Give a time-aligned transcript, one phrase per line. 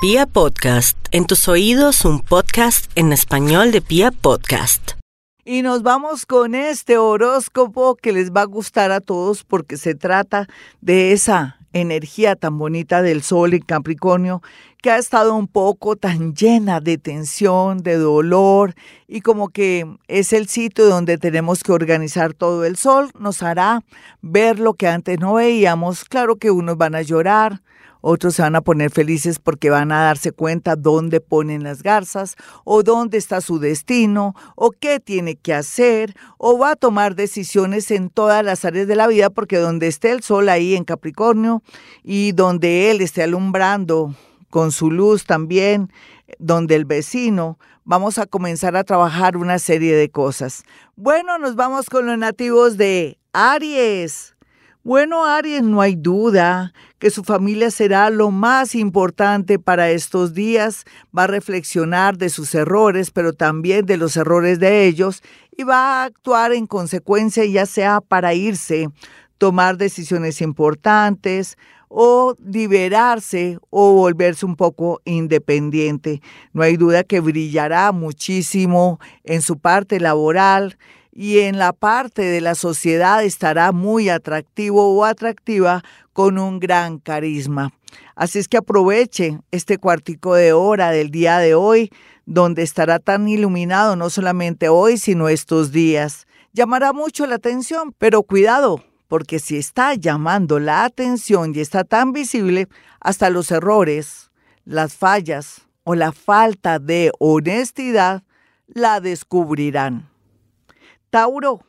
[0.00, 4.92] Pia Podcast, en tus oídos un podcast en español de Pia Podcast.
[5.44, 9.96] Y nos vamos con este horóscopo que les va a gustar a todos porque se
[9.96, 10.46] trata
[10.80, 14.40] de esa energía tan bonita del Sol en Capricornio
[14.80, 18.76] que ha estado un poco tan llena de tensión, de dolor
[19.08, 23.82] y como que es el sitio donde tenemos que organizar todo el Sol, nos hará
[24.22, 26.04] ver lo que antes no veíamos.
[26.04, 27.62] Claro que unos van a llorar,
[28.00, 32.36] otros se van a poner felices porque van a darse cuenta dónde ponen las garzas
[32.64, 37.90] o dónde está su destino o qué tiene que hacer o va a tomar decisiones
[37.90, 41.62] en todas las áreas de la vida porque donde esté el sol ahí en Capricornio
[42.02, 44.14] y donde él esté alumbrando
[44.50, 45.92] con su luz también,
[46.38, 50.64] donde el vecino, vamos a comenzar a trabajar una serie de cosas.
[50.96, 54.37] Bueno, nos vamos con los nativos de Aries.
[54.84, 60.84] Bueno, Aries, no hay duda que su familia será lo más importante para estos días.
[61.16, 65.22] Va a reflexionar de sus errores, pero también de los errores de ellos
[65.56, 68.88] y va a actuar en consecuencia, ya sea para irse,
[69.36, 76.22] tomar decisiones importantes o liberarse o volverse un poco independiente.
[76.52, 80.78] No hay duda que brillará muchísimo en su parte laboral
[81.12, 86.98] y en la parte de la sociedad estará muy atractivo o atractiva con un gran
[86.98, 87.72] carisma.
[88.14, 91.90] Así es que aproveche este cuartico de hora del día de hoy,
[92.26, 96.26] donde estará tan iluminado no solamente hoy, sino estos días.
[96.52, 102.12] Llamará mucho la atención, pero cuidado, porque si está llamando la atención y está tan
[102.12, 102.68] visible,
[103.00, 104.30] hasta los errores,
[104.64, 108.22] las fallas o la falta de honestidad
[108.66, 110.08] la descubrirán.
[111.10, 111.60] Tauro.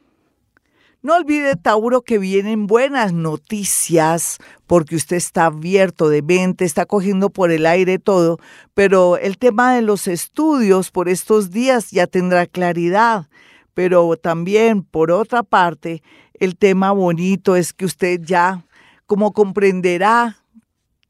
[1.02, 4.38] No olvide, Tauro, que vienen buenas noticias
[4.68, 8.38] porque usted está abierto de mente, está cogiendo por el aire todo,
[8.74, 13.30] pero el tema de los estudios por estos días ya tendrá claridad.
[13.74, 18.66] Pero también, por otra parte, el tema bonito es que usted ya
[19.06, 20.44] como comprenderá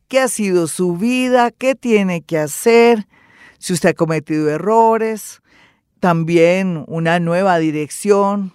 [0.08, 3.08] qué ha sido su vida, qué tiene que hacer,
[3.58, 5.42] si usted ha cometido errores,
[6.00, 8.54] también una nueva dirección,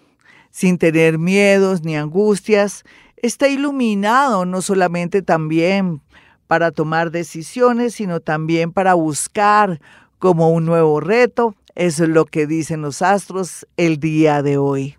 [0.51, 2.85] sin tener miedos ni angustias.
[3.17, 6.01] Está iluminado no solamente también
[6.47, 9.81] para tomar decisiones, sino también para buscar
[10.19, 11.55] como un nuevo reto.
[11.75, 14.97] Eso es lo que dicen los astros el día de hoy.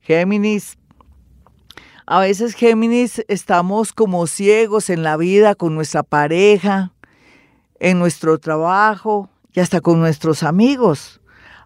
[0.00, 0.78] Géminis.
[2.06, 6.92] A veces Géminis estamos como ciegos en la vida con nuestra pareja,
[7.80, 11.20] en nuestro trabajo, y hasta con nuestros amigos.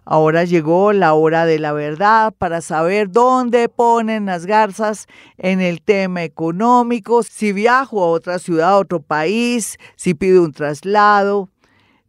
[0.05, 5.07] Ahora llegó la hora de la verdad para saber dónde ponen las garzas
[5.37, 10.53] en el tema económico, si viajo a otra ciudad, a otro país, si pido un
[10.53, 11.49] traslado.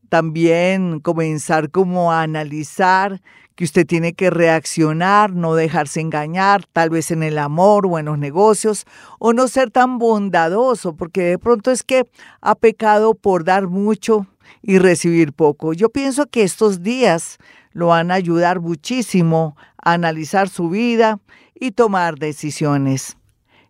[0.09, 3.21] También comenzar como a analizar
[3.57, 8.07] que usted tiene que reaccionar, no dejarse engañar, tal vez en el amor o en
[8.07, 8.87] los negocios,
[9.19, 12.07] o no ser tan bondadoso, porque de pronto es que
[12.41, 14.27] ha pecado por dar mucho
[14.61, 15.73] y recibir poco.
[15.73, 17.39] Yo pienso que estos días
[17.73, 21.21] lo van a ayudar muchísimo a analizar su vida
[21.55, 23.17] y tomar decisiones.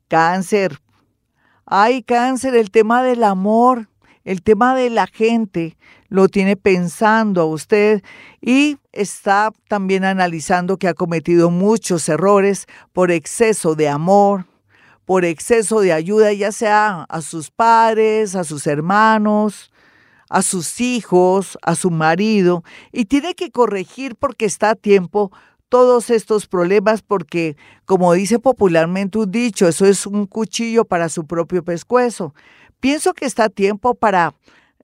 [0.09, 0.79] Cáncer.
[1.65, 3.89] Ay, cáncer, el tema del amor,
[4.25, 5.77] el tema de la gente,
[6.09, 8.03] lo tiene pensando a usted
[8.43, 14.45] y está también analizando que ha cometido muchos errores por exceso de amor,
[15.07, 19.72] por exceso de ayuda, ya sea a sus padres, a sus hermanos,
[20.33, 25.31] a sus hijos, a su marido, y tiene que corregir porque está a tiempo
[25.69, 31.27] todos estos problemas porque, como dice popularmente un dicho, eso es un cuchillo para su
[31.27, 32.35] propio pescuezo.
[32.81, 34.35] Pienso que está a tiempo para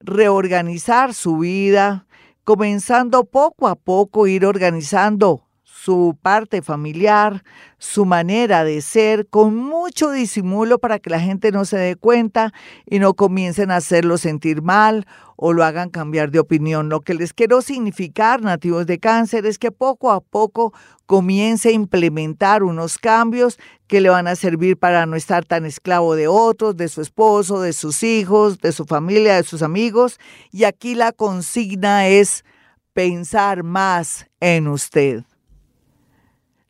[0.00, 2.06] reorganizar su vida,
[2.44, 5.47] comenzando poco a poco ir organizando
[5.83, 7.44] su parte familiar,
[7.78, 12.53] su manera de ser, con mucho disimulo para que la gente no se dé cuenta
[12.84, 15.06] y no comiencen a hacerlo sentir mal
[15.37, 16.88] o lo hagan cambiar de opinión.
[16.88, 20.73] Lo que les quiero significar, nativos de cáncer, es que poco a poco
[21.06, 23.56] comience a implementar unos cambios
[23.87, 27.61] que le van a servir para no estar tan esclavo de otros, de su esposo,
[27.61, 30.19] de sus hijos, de su familia, de sus amigos.
[30.50, 32.44] Y aquí la consigna es
[32.93, 35.23] pensar más en usted.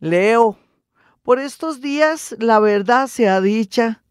[0.01, 0.57] Leo,
[1.25, 4.05] por estos días la verdad sea dicha,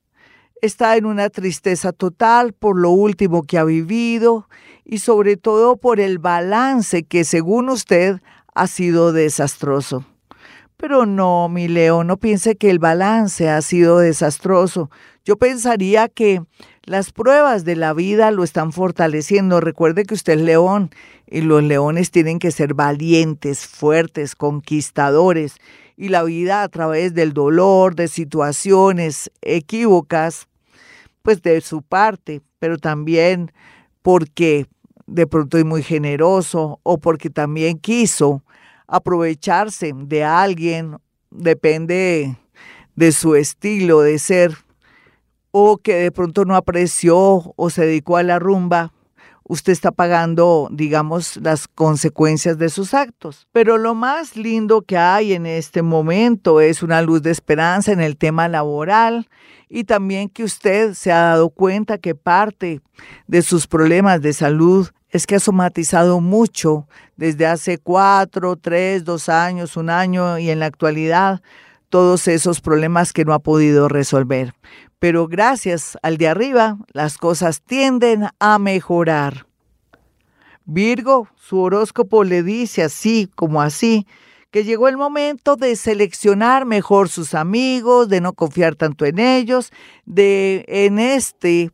[0.62, 4.50] está en una tristeza total por lo último que ha vivido
[4.84, 8.20] y sobre todo por el balance que según usted
[8.54, 10.06] ha sido desastroso.
[10.76, 14.92] Pero no, mi Leo, no piense que el balance ha sido desastroso.
[15.24, 16.44] Yo pensaría que
[16.88, 19.60] Las pruebas de la vida lo están fortaleciendo.
[19.60, 20.90] Recuerde que usted es león
[21.30, 25.58] y los leones tienen que ser valientes, fuertes, conquistadores.
[25.98, 30.48] Y la vida a través del dolor, de situaciones equívocas,
[31.24, 33.52] pues de su parte, pero también
[34.02, 34.66] porque
[35.08, 38.44] de pronto es muy generoso o porque también quiso
[38.88, 40.96] aprovecharse de alguien,
[41.32, 42.38] depende
[42.96, 44.58] de su estilo de ser,
[45.60, 47.18] o que de pronto no apreció
[47.56, 48.94] o se dedicó a la rumba,
[49.42, 53.48] usted está pagando, digamos, las consecuencias de sus actos.
[53.54, 58.02] Pero lo más lindo que hay en este momento es una luz de esperanza en
[58.02, 59.30] el tema laboral
[59.68, 62.82] y también que usted se ha dado cuenta que parte
[63.26, 69.28] de sus problemas de salud es que ha somatizado mucho desde hace cuatro, tres, dos
[69.28, 71.42] años, un año y en la actualidad
[71.90, 74.54] todos esos problemas que no ha podido resolver.
[75.00, 79.48] Pero gracias al de arriba, las cosas tienden a mejorar.
[80.66, 84.06] Virgo, su horóscopo le dice así como así,
[84.52, 89.72] que llegó el momento de seleccionar mejor sus amigos, de no confiar tanto en ellos,
[90.06, 91.72] de en este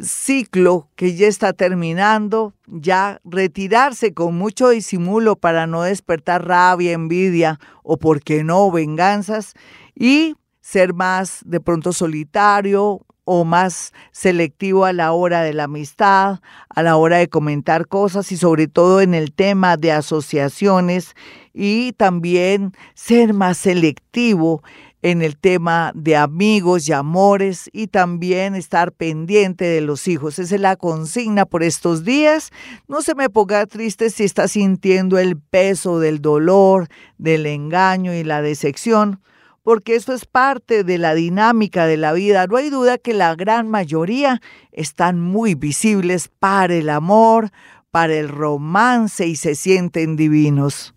[0.00, 7.58] ciclo que ya está terminando, ya retirarse con mucho disimulo para no despertar rabia, envidia
[7.82, 9.54] o, por qué no, venganzas
[9.94, 16.38] y ser más de pronto solitario o más selectivo a la hora de la amistad,
[16.68, 21.14] a la hora de comentar cosas y sobre todo en el tema de asociaciones
[21.52, 24.62] y también ser más selectivo
[25.06, 30.40] en el tema de amigos y amores y también estar pendiente de los hijos.
[30.40, 32.50] Esa es la consigna por estos días.
[32.88, 36.88] No se me ponga triste si está sintiendo el peso del dolor,
[37.18, 39.20] del engaño y la decepción
[39.62, 42.46] porque eso es parte de la dinámica de la vida.
[42.48, 44.40] No hay duda que la gran mayoría
[44.72, 47.50] están muy visibles para el amor,
[47.92, 50.95] para el romance y se sienten divinos.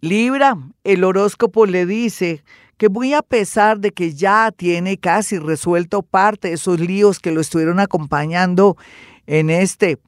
[0.00, 2.44] Libra, el horóscopo le dice
[2.76, 7.32] que muy a pesar de que ya tiene casi resuelto parte de esos líos que
[7.32, 8.76] lo estuvieron acompañando
[9.26, 9.98] en este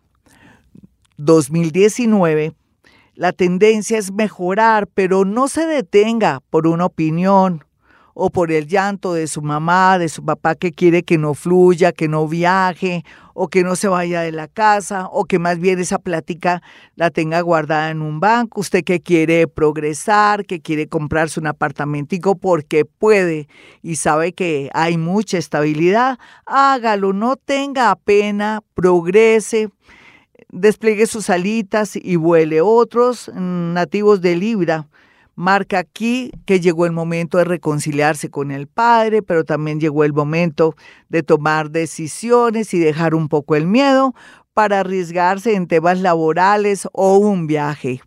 [1.16, 2.54] 2019,
[3.14, 7.64] la tendencia es mejorar, pero no se detenga por una opinión
[8.14, 11.92] o por el llanto de su mamá, de su papá que quiere que no fluya,
[11.92, 13.04] que no viaje
[13.34, 16.62] o que no se vaya de la casa o que más bien esa plática
[16.96, 18.60] la tenga guardada en un banco.
[18.60, 23.48] Usted que quiere progresar, que quiere comprarse un apartamentico porque puede
[23.82, 29.70] y sabe que hay mucha estabilidad, hágalo, no tenga pena, progrese
[30.52, 32.60] despliegue sus alitas y vuele.
[32.60, 34.88] Otros mm, nativos de Libra
[35.34, 40.12] marca aquí que llegó el momento de reconciliarse con el Padre, pero también llegó el
[40.12, 40.74] momento
[41.08, 44.14] de tomar decisiones y dejar un poco el miedo
[44.54, 48.02] para arriesgarse en temas laborales o un viaje.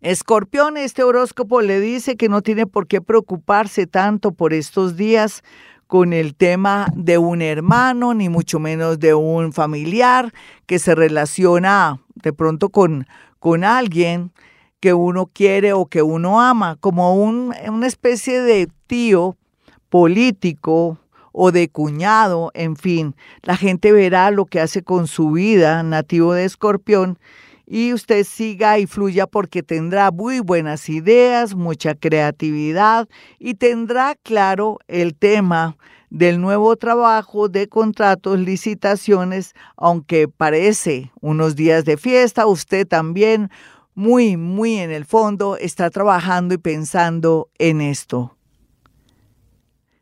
[0.00, 5.42] Escorpión, este horóscopo le dice que no tiene por qué preocuparse tanto por estos días
[5.86, 10.32] con el tema de un hermano, ni mucho menos de un familiar
[10.66, 13.06] que se relaciona de pronto con,
[13.38, 14.32] con alguien
[14.80, 19.36] que uno quiere o que uno ama, como un, una especie de tío
[19.88, 20.98] político
[21.32, 23.14] o de cuñado, en fin.
[23.42, 27.18] La gente verá lo que hace con su vida, nativo de escorpión,
[27.66, 33.08] y usted siga y fluya porque tendrá muy buenas ideas, mucha creatividad
[33.40, 35.76] y tendrá claro el tema
[36.08, 43.50] del nuevo trabajo de contratos, licitaciones, aunque parece unos días de fiesta, usted también
[43.96, 48.36] muy, muy en el fondo está trabajando y pensando en esto.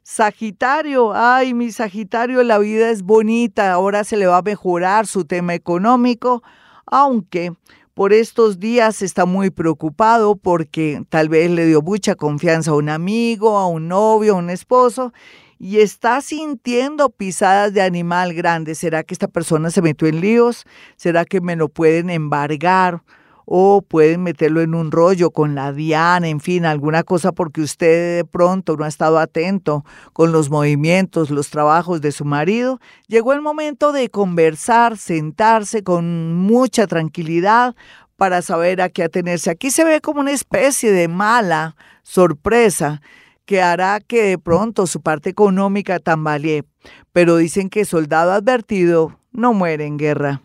[0.02, 5.24] Sagitario, ay, mi Sagitario, la vida es bonita, ahora se le va a mejorar su
[5.24, 6.42] tema económico
[6.86, 7.52] aunque
[7.94, 12.88] por estos días está muy preocupado porque tal vez le dio mucha confianza a un
[12.88, 15.12] amigo, a un novio, a un esposo
[15.58, 18.74] y está sintiendo pisadas de animal grande.
[18.74, 20.64] ¿Será que esta persona se metió en líos?
[20.96, 23.02] ¿Será que me lo pueden embargar?
[23.44, 28.18] O pueden meterlo en un rollo con la diana, en fin, alguna cosa porque usted
[28.18, 32.80] de pronto no ha estado atento con los movimientos, los trabajos de su marido.
[33.06, 37.74] Llegó el momento de conversar, sentarse con mucha tranquilidad
[38.16, 39.50] para saber a qué atenerse.
[39.50, 43.00] Aquí se ve como una especie de mala sorpresa
[43.44, 46.64] que hará que de pronto su parte económica tambalee,
[47.12, 50.40] pero dicen que soldado advertido no muere en guerra.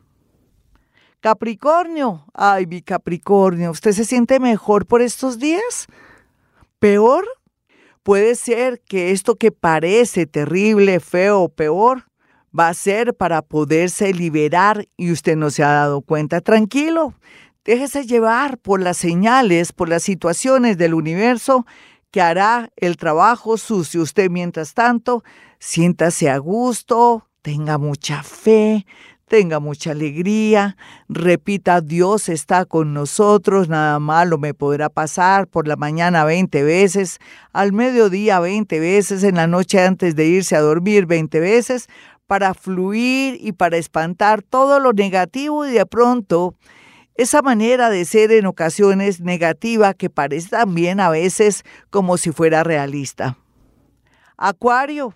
[1.21, 5.87] Capricornio, ay, mi Capricornio, ¿usted se siente mejor por estos días?
[6.79, 7.25] ¿Peor?
[8.03, 12.05] Puede ser que esto que parece terrible, feo o peor,
[12.57, 16.39] va a ser para poderse liberar y usted no se ha dado cuenta.
[16.39, 17.13] Tranquilo,
[17.65, 21.65] déjese llevar por las señales, por las situaciones del universo
[22.11, 24.01] que hará el trabajo sucio.
[24.01, 25.23] Usted, mientras tanto,
[25.59, 28.85] siéntase a gusto, tenga mucha fe,
[29.29, 30.75] tenga mucha alegría,
[31.07, 37.19] repita, Dios está con nosotros, nada malo me podrá pasar por la mañana 20 veces,
[37.53, 41.87] al mediodía 20 veces, en la noche antes de irse a dormir 20 veces,
[42.27, 46.55] para fluir y para espantar todo lo negativo y de pronto
[47.15, 52.63] esa manera de ser en ocasiones negativa que parece también a veces como si fuera
[52.63, 53.37] realista.
[54.37, 55.13] Acuario,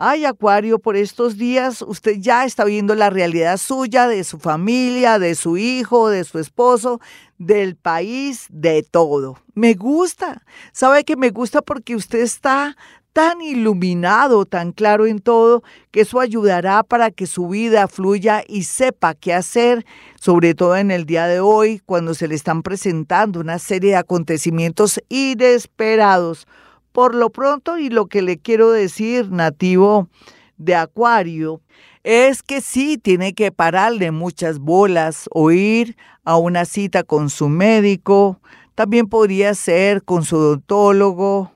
[0.00, 5.18] Ay, Acuario, por estos días usted ya está viendo la realidad suya, de su familia,
[5.18, 7.00] de su hijo, de su esposo,
[7.36, 9.40] del país, de todo.
[9.54, 10.44] Me gusta.
[10.70, 12.76] ¿Sabe que me gusta porque usted está
[13.12, 18.62] tan iluminado, tan claro en todo, que eso ayudará para que su vida fluya y
[18.62, 19.84] sepa qué hacer,
[20.20, 23.96] sobre todo en el día de hoy, cuando se le están presentando una serie de
[23.96, 26.46] acontecimientos inesperados
[26.92, 30.08] por lo pronto, y lo que le quiero decir, nativo
[30.56, 31.60] de Acuario,
[32.02, 37.48] es que sí tiene que pararle muchas bolas o ir a una cita con su
[37.48, 38.40] médico,
[38.74, 41.52] también podría ser con su odontólogo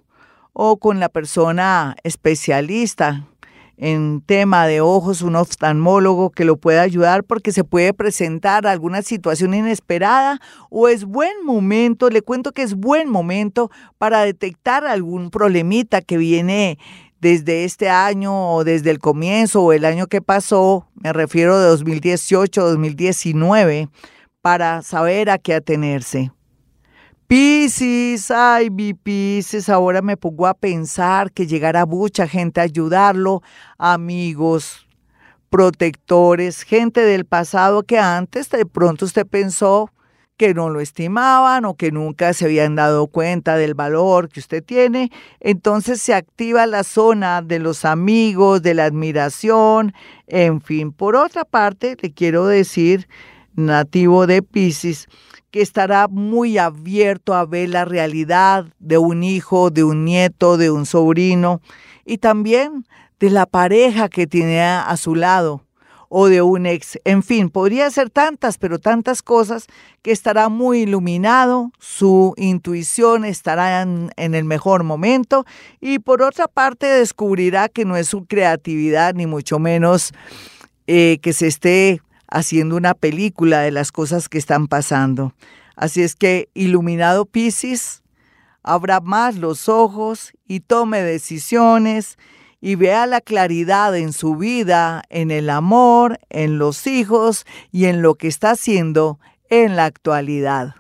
[0.53, 3.27] o con la persona especialista
[3.77, 9.03] en tema de ojos, un oftalmólogo que lo pueda ayudar porque se puede presentar alguna
[9.03, 15.31] situación inesperada o es buen momento, le cuento que es buen momento para detectar algún
[15.31, 16.79] problemita que viene
[17.21, 21.67] desde este año o desde el comienzo o el año que pasó, me refiero de
[21.67, 23.89] 2018, 2019,
[24.41, 26.33] para saber a qué atenerse.
[27.33, 33.41] Piscis, ay, mi Piscis, ahora me pongo a pensar que llegará mucha gente a ayudarlo,
[33.79, 34.87] amigos,
[35.49, 39.89] protectores, gente del pasado que antes de pronto usted pensó
[40.37, 44.63] que no lo estimaban o que nunca se habían dado cuenta del valor que usted
[44.63, 45.11] tiene.
[45.41, 49.95] Entonces se activa la zona de los amigos, de la admiración,
[50.27, 50.93] en fin.
[50.93, 53.09] Por otra parte, le quiero decir,
[53.55, 55.09] nativo de Piscis,
[55.51, 60.71] que estará muy abierto a ver la realidad de un hijo, de un nieto, de
[60.71, 61.61] un sobrino
[62.05, 62.87] y también
[63.21, 65.63] de la pareja que tiene a su lado
[66.15, 66.99] o de un ex.
[67.05, 69.67] En fin, podría ser tantas, pero tantas cosas
[70.03, 75.47] que estará muy iluminado, su intuición estará en, el mejor momento
[75.81, 80.13] y por otra parte descubrirá que no es su creatividad ni mucho menos
[80.87, 82.03] eh, que se esté
[82.33, 85.35] haciendo una película de las cosas que están pasando.
[85.77, 88.03] Así es que, iluminado Piscis,
[88.63, 92.17] abra más los ojos y tome decisiones
[92.61, 98.03] y vea la claridad en su vida, en el amor, en los hijos y en
[98.03, 99.19] lo que está haciendo
[99.51, 100.77] en la actualidad.